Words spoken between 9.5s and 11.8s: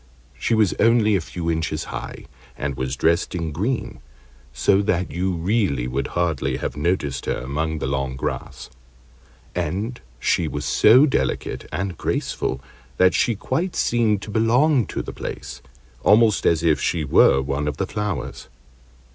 and she was so delicate